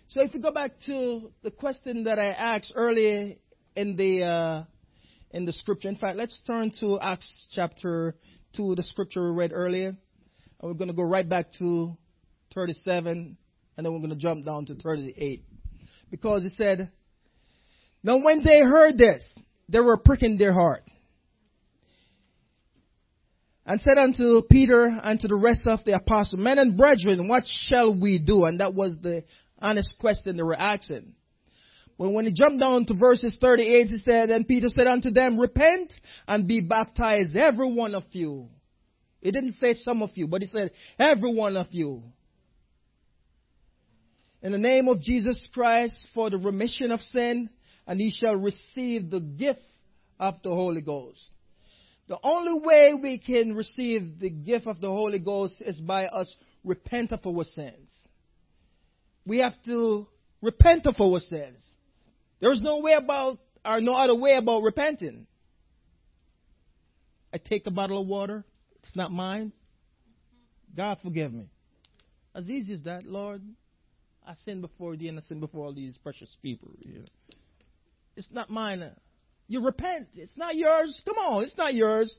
[0.07, 3.35] So if you go back to the question that I asked earlier
[3.75, 4.63] in the, uh,
[5.31, 8.15] in the scripture, in fact, let's turn to Acts chapter
[8.55, 9.89] 2, the scripture we read earlier.
[9.89, 9.97] And
[10.61, 11.97] we're going to go right back to
[12.53, 13.37] 37,
[13.77, 15.43] and then we're going to jump down to 38.
[16.11, 16.91] Because it said,
[18.03, 19.27] Now when they heard this,
[19.69, 20.83] they were pricking their heart
[23.65, 27.43] and said unto Peter and to the rest of the apostles, Men and brethren, what
[27.45, 28.45] shall we do?
[28.45, 29.23] And that was the
[29.59, 31.13] honest question they were asking.
[31.97, 35.39] But when he jumped down to verses 38, he said, And Peter said unto them,
[35.39, 35.93] Repent
[36.27, 38.49] and be baptized, every one of you.
[39.21, 42.03] He didn't say some of you, but he said, Every one of you.
[44.41, 47.49] In the name of Jesus Christ for the remission of sin,
[47.87, 49.61] and ye shall receive the gift
[50.19, 51.21] of the Holy Ghost.
[52.13, 56.31] The only way we can receive the gift of the Holy Ghost is by us
[56.63, 57.89] repent of our sins.
[59.25, 60.05] We have to
[60.39, 61.65] repent of our sins.
[62.39, 65.25] There's no way about, or no other way about repenting.
[67.33, 68.45] I take a bottle of water.
[68.83, 69.51] It's not mine.
[70.77, 71.49] God forgive me.
[72.35, 73.41] As easy as that, Lord.
[74.23, 76.69] I sin before thee and I sin before all these precious people.
[78.15, 78.91] It's not mine.
[79.47, 80.07] You repent.
[80.15, 81.01] It's not yours.
[81.05, 82.13] Come on, it's not yours.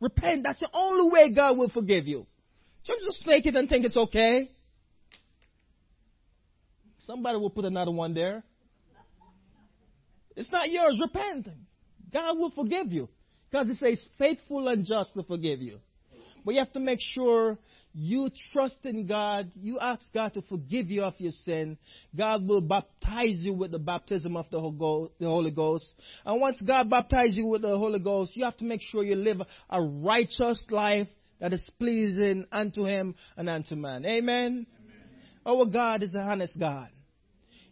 [0.00, 0.42] Repent.
[0.44, 2.26] That's the only way God will forgive you.
[2.86, 4.50] Don't just take it and think it's okay.
[7.06, 8.42] Somebody will put another one there.
[10.36, 11.00] It's not yours.
[11.00, 11.48] Repent.
[12.12, 13.08] God will forgive you.
[13.50, 15.78] Because it says faithful and just to forgive you.
[16.44, 17.58] But you have to make sure
[17.98, 21.78] you trust in God, you ask God to forgive you of your sin,
[22.14, 25.94] God will baptize you with the baptism of the Holy Ghost.
[26.26, 29.16] And once God baptizes you with the Holy Ghost, you have to make sure you
[29.16, 29.40] live
[29.70, 31.08] a righteous life
[31.40, 34.04] that is pleasing unto Him and unto man.
[34.04, 34.66] Amen?
[34.78, 35.06] Amen.
[35.46, 36.90] Our God is a honest God.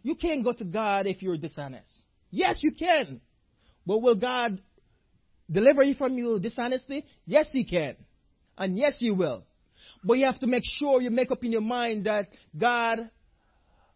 [0.01, 1.89] You can't go to God if you're dishonest.
[2.31, 3.21] Yes, you can.
[3.85, 4.59] But will God
[5.51, 7.05] deliver you from your dishonesty?
[7.27, 7.95] Yes, He can.
[8.57, 9.43] And yes, He will.
[10.05, 13.09] But you have to make sure you make up in your mind that God,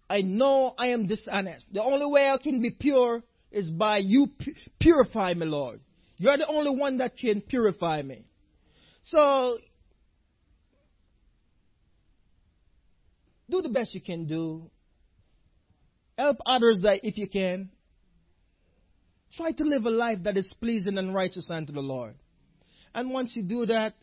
[0.10, 1.68] I know I am dishonest.
[1.72, 5.82] The only way I can be pure is by you pu- purify me, Lord.
[6.18, 8.26] You're the only one that can purify me.
[9.04, 9.60] So,
[13.48, 14.70] do the best you can do.
[16.18, 17.70] Help others that if you can.
[19.38, 22.16] Try to live a life that is pleasing and righteous unto the Lord.
[22.96, 23.94] And once you do that,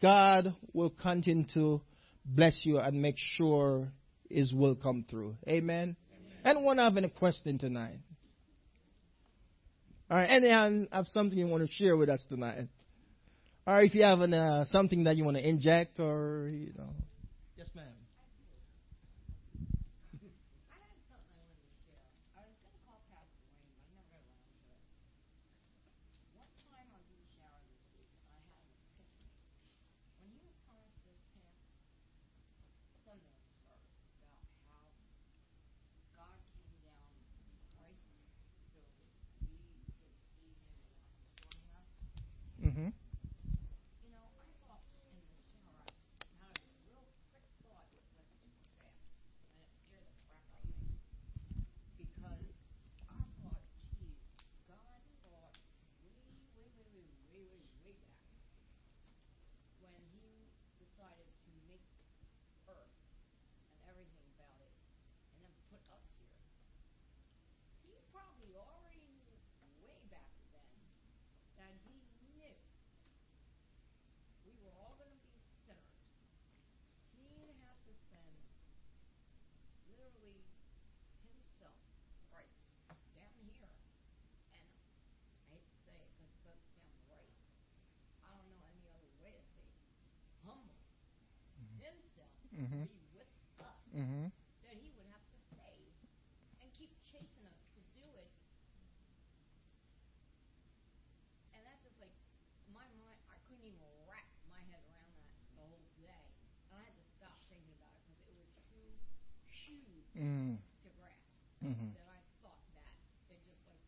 [0.00, 1.80] God will continue to
[2.24, 3.88] bless you and make sure
[4.30, 5.36] His will come through.
[5.48, 5.96] Amen.
[6.44, 6.56] Amen.
[6.56, 7.98] Anyone have any question tonight?
[10.10, 10.30] All right.
[10.30, 12.68] Anyone have something you want to share with us tonight?
[13.66, 16.88] Or if you have an, uh, something that you want to inject or, you know.
[17.56, 17.84] Yes, ma'am.
[92.58, 92.90] Mm-hmm.
[92.90, 93.30] be with
[93.62, 94.34] us, mm-hmm.
[94.66, 95.94] that he would have to save
[96.58, 98.34] and keep chasing us to do it.
[101.54, 102.14] And that's just like
[102.74, 103.22] my mind.
[103.30, 106.26] I couldn't even wrap my head around that the whole day,
[106.74, 108.90] and I had to stop thinking about it because it was too
[109.46, 110.58] huge mm.
[110.58, 111.30] to grasp.
[111.62, 111.94] Mm-hmm.
[111.94, 112.90] That I thought that
[113.30, 113.82] it just like,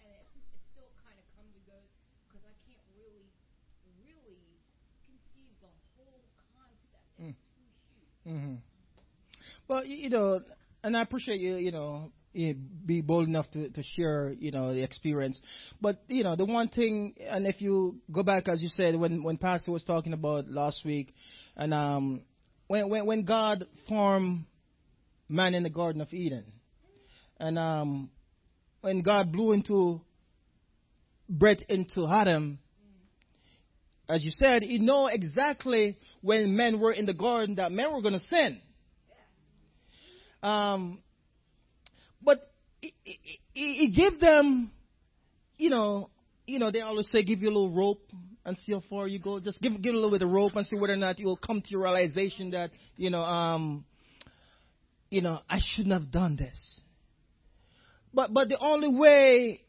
[0.00, 1.76] and it, it still kind of come to go
[2.28, 3.28] because I can't really,
[4.00, 4.60] really
[5.08, 6.33] conceive the whole.
[8.26, 8.54] Mm-hmm.
[9.68, 10.40] Well, you know,
[10.82, 14.82] and I appreciate you, you know, be bold enough to, to share, you know, the
[14.82, 15.40] experience.
[15.80, 19.22] But, you know, the one thing, and if you go back, as you said, when,
[19.22, 21.14] when Pastor was talking about last week,
[21.56, 22.22] and um,
[22.66, 24.46] when, when, when God formed
[25.28, 26.44] man in the Garden of Eden,
[27.38, 28.10] and um,
[28.80, 30.00] when God blew into
[31.28, 32.58] breath into Adam,
[34.08, 38.02] as you said, he know exactly when men were in the garden that men were
[38.02, 38.60] going to sin.
[40.42, 41.00] Um,
[42.22, 42.50] but
[42.80, 44.70] he, he, he gave them,
[45.56, 46.10] you know,
[46.46, 48.10] you know, they always say give you a little rope
[48.44, 49.40] and see how far you go.
[49.40, 51.62] Just give give a little bit of rope and see whether or not you'll come
[51.62, 53.86] to your realization that, you know, um,
[55.08, 56.82] you know, I shouldn't have done this.
[58.12, 59.62] But but the only way,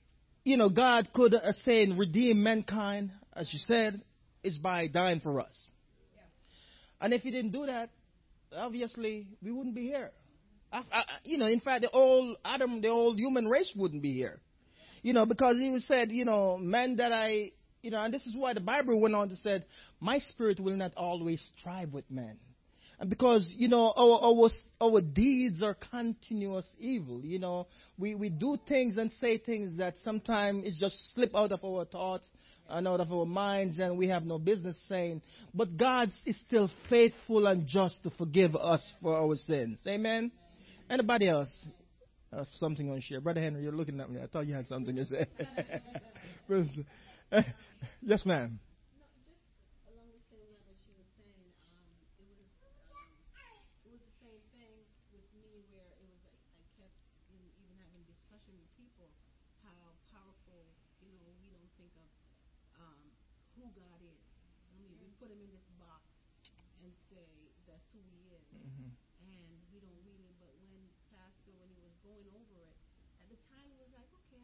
[0.43, 4.01] you know, God could uh, say redeem mankind, as you said,
[4.45, 5.67] is by dying for us.
[7.01, 7.89] And if he didn't do that,
[8.55, 10.11] obviously we wouldn't be here.
[10.71, 14.13] I, I, you know, in fact, the old Adam, the old human race wouldn't be
[14.13, 14.39] here.
[15.01, 17.51] You know, because he said, you know, man that I,
[17.85, 19.65] You know, and this is why the Bible went on to said,
[19.99, 22.39] "My spirit will not always strive with men."
[22.99, 24.49] And because you know our our
[24.81, 27.21] our deeds are continuous evil.
[27.23, 27.67] You know,
[27.99, 32.25] we we do things and say things that sometimes just slip out of our thoughts
[32.69, 35.21] and out of our minds, and we have no business saying.
[35.53, 39.79] But God is still faithful and just to forgive us for our sins.
[39.87, 40.31] Amen.
[40.89, 41.49] Anybody else?
[42.35, 43.21] have something on share.
[43.21, 44.19] Brother Henry, you're looking at me.
[44.21, 45.25] I thought you had something to say.
[48.01, 48.59] yes, ma'am.
[65.25, 65.33] Yeah.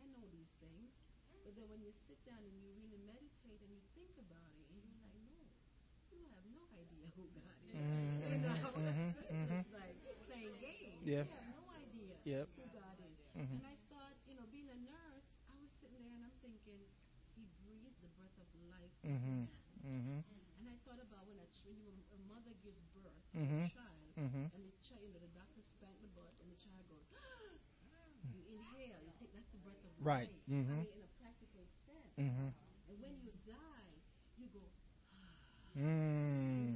[0.02, 0.90] I know these things,
[1.46, 4.66] but then when you sit down and you really meditate and you think about it,
[4.66, 5.38] and you're like, no,
[6.10, 7.78] you have no idea who God is.
[7.78, 8.10] Mm-hmm.
[8.32, 9.60] You know, mm-hmm.
[9.62, 11.04] it's like playing games.
[11.06, 11.28] yep.
[11.28, 12.48] You have no idea yep.
[12.56, 13.18] who God is.
[13.38, 13.60] Mm-hmm.
[13.60, 16.82] And I thought, you know, being a nurse, I was sitting there and I'm thinking,
[17.38, 19.46] He breathed the breath of life mm-hmm.
[19.86, 20.18] Mm-hmm.
[20.18, 20.41] And I thought about
[21.72, 23.72] when a, you a mother gives birth to mm-hmm.
[23.72, 24.46] child, mm-hmm.
[24.52, 27.06] and the child, you know, the doctor spank the butt, and the child goes,
[28.36, 30.28] you inhale, you think that's the breath of life.
[30.28, 30.32] Right.
[30.52, 30.76] Mm-hmm.
[30.76, 32.12] I mean, in a practical sense.
[32.20, 33.94] And when you die,
[34.36, 34.64] you go,
[35.80, 36.76] mm.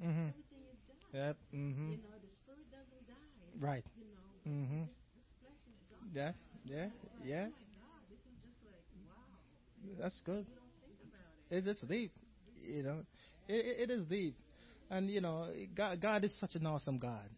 [0.00, 0.39] Everything is gone.
[1.12, 1.36] Yep.
[1.54, 1.90] Mm-hmm.
[1.90, 3.58] You know, the spirit doesn't die.
[3.58, 3.84] Right.
[3.98, 4.80] You know, mm-hmm.
[4.80, 6.08] this, this flesh is gone.
[6.14, 6.32] Yeah.
[6.64, 6.84] Yeah.
[6.84, 6.92] Like,
[7.24, 7.46] yeah.
[7.46, 10.02] Oh my God, this is just like wow.
[10.02, 10.46] That's good.
[10.46, 11.68] You don't think about it.
[11.68, 12.12] It's deep.
[12.62, 12.98] You know,
[13.48, 14.36] it, it is deep,
[14.90, 17.28] and you know, God, God is such an awesome God.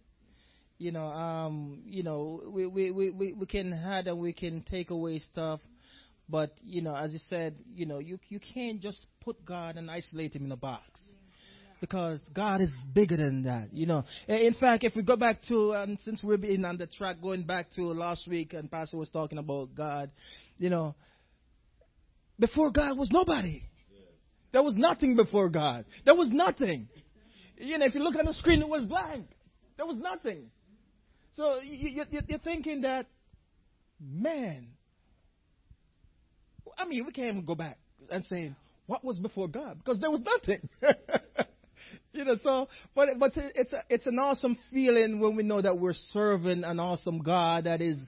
[0.78, 4.90] You know, um, you know, we we we we can add and we can take
[4.90, 5.60] away stuff,
[6.28, 9.90] but you know, as you said, you know, you you can't just put God and
[9.90, 11.00] isolate Him in a box.
[11.08, 11.21] Yeah
[11.82, 13.70] because God is bigger than that.
[13.72, 16.86] You know, in fact, if we go back to, and since we've been on the
[16.86, 20.12] track going back to last week, and Pastor was talking about God,
[20.58, 20.94] you know,
[22.38, 23.64] before God was nobody.
[24.52, 25.84] There was nothing before God.
[26.04, 26.88] There was nothing.
[27.56, 29.26] You know, if you look on the screen, it was blank.
[29.76, 30.50] There was nothing.
[31.34, 33.06] So you, you, you're thinking that,
[34.00, 34.68] man,
[36.78, 37.78] I mean, we can't even go back
[38.08, 38.52] and say,
[38.86, 39.78] what was before God?
[39.78, 40.68] Because there was nothing.
[42.12, 45.78] you know, so, but, but it's, a, it's an awesome feeling when we know that
[45.78, 47.98] we're serving an awesome God that is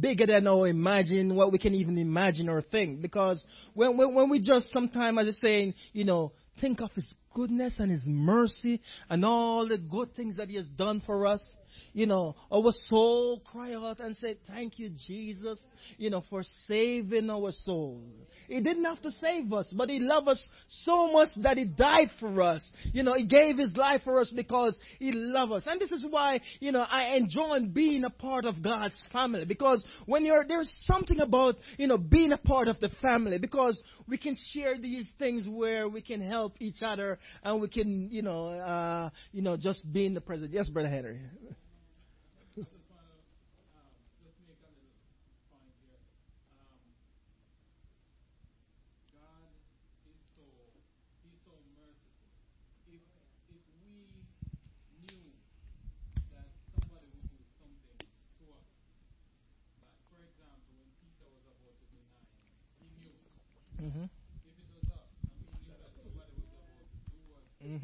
[0.00, 3.02] bigger than our imagine, what we can even imagine or think.
[3.02, 3.42] Because
[3.74, 7.76] when, when, when we just sometimes, as I saying, you know, think of His goodness
[7.78, 11.44] and His mercy and all the good things that He has done for us,
[11.92, 15.58] you know, our soul cry out and say, Thank you, Jesus,
[15.98, 18.02] you know, for saving our soul.
[18.48, 22.10] He didn't have to save us, but He loved us so much that He died
[22.18, 22.68] for us.
[22.92, 25.64] You know, He gave His life for us because He loved us.
[25.66, 29.84] And this is why, you know, I enjoy being a part of God's family because
[30.06, 34.18] when you're, there's something about, you know, being a part of the family because we
[34.18, 38.48] can share these things where we can help each other and we can, you know,
[38.48, 40.52] uh, you know, just be in the present.
[40.52, 41.20] Yes, Brother Henry.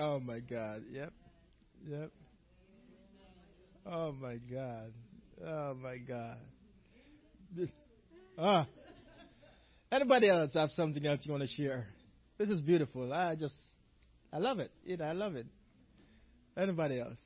[0.00, 0.82] Oh my God.
[0.90, 1.12] Yep.
[1.90, 2.10] Yep.
[3.84, 4.92] Oh my God.
[5.46, 6.38] Oh my God.
[8.38, 8.66] Ah.
[9.92, 11.86] Anybody else have something else you want to share?
[12.38, 13.12] This is beautiful.
[13.12, 13.54] I just,
[14.32, 14.70] I love it.
[14.84, 15.46] You know, I love it.
[16.56, 17.18] Anybody else?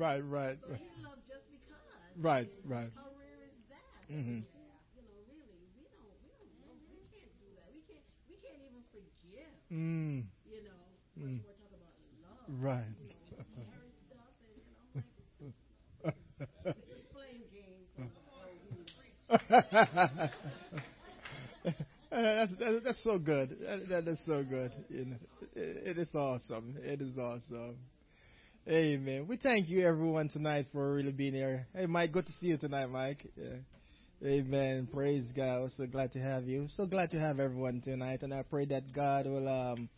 [0.00, 0.56] Right, right.
[0.64, 1.76] But you love just because.
[2.16, 2.88] Right, right.
[2.96, 3.84] How rare is that?
[4.08, 4.40] Mm-hmm.
[4.40, 7.68] You know, really, we don't, we don't, we can't do that.
[7.68, 9.52] We can't, we can't even forgive.
[9.68, 10.24] Mm.
[11.20, 11.92] we're talking about
[12.24, 12.48] love.
[12.48, 12.48] Right.
[12.48, 12.96] You know, married stuff, and you know, like, just playing games.
[19.30, 19.42] that's,
[22.58, 23.56] that's, that's so good.
[23.60, 24.72] That, that is so good.
[24.88, 25.16] You know,
[25.54, 26.76] it, it is awesome.
[26.82, 27.76] It is awesome.
[28.68, 29.26] Amen.
[29.28, 31.66] We thank you, everyone, tonight for really being here.
[31.74, 33.26] Hey, Mike, good to see you tonight, Mike.
[33.36, 33.56] Yeah.
[34.22, 34.86] Amen.
[34.92, 35.62] Praise God.
[35.62, 36.68] We're so glad to have you.
[36.76, 39.88] So glad to have everyone tonight, and I pray that God will, um,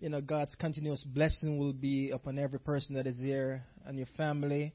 [0.00, 4.06] you know, God's continuous blessing will be upon every person that is here and your
[4.16, 4.72] family,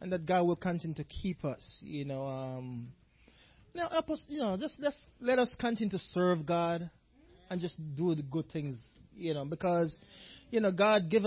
[0.00, 1.78] and that God will continue to keep us.
[1.80, 2.88] You know, um,
[3.72, 4.24] you know, help us.
[4.28, 6.90] You know, just just let us continue to serve God
[7.50, 8.78] and just do the good things.
[9.14, 9.96] You know, because
[10.50, 11.24] you know God give us.